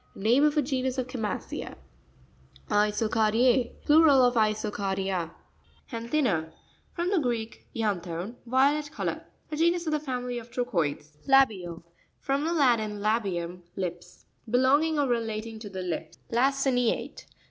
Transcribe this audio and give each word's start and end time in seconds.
Name 0.15 0.43
of 0.45 0.57
a 0.57 0.63
genus 0.63 0.97
of 0.97 1.05
Chama'cea 1.05 1.59
(page 1.75 1.75
82). 2.71 2.73
Iso'carD1£,—Plural 2.73 4.23
of 4.23 4.33
Isocardia. 4.33 5.29
Jantu'na.—From 5.91 7.11
the 7.11 7.19
Greek, 7.19 7.67
ianthon, 7.75 8.33
violet 8.47 8.91
colour. 8.91 9.27
A 9.51 9.55
genus 9.57 9.85
of 9.85 9.91
the 9.93 9.99
family 9.99 10.39
of 10.39 10.49
'Trochoides. 10.49 11.17
La'BiaL.—From 11.27 12.45
the 12.45 12.51
Latin, 12.53 12.99
labium, 12.99 13.61
lip. 13.75 14.01
Belonging 14.49 14.97
or 14.97 15.05
relating 15.07 15.59
to 15.59 15.69
the 15.69 15.83
lips. 15.83 16.17
Laci'nraTE. 16.31 17.25